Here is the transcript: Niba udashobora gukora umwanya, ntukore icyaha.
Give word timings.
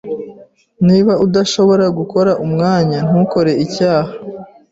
Niba 0.87 1.13
udashobora 1.25 1.85
gukora 1.97 2.31
umwanya, 2.45 2.99
ntukore 3.07 3.51
icyaha. 3.65 4.11